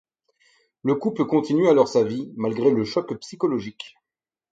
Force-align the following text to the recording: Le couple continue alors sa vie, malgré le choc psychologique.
Le 0.81 0.95
couple 0.95 1.27
continue 1.27 1.67
alors 1.67 1.87
sa 1.87 2.03
vie, 2.03 2.33
malgré 2.35 2.71
le 2.71 2.83
choc 2.83 3.13
psychologique. 3.19 3.97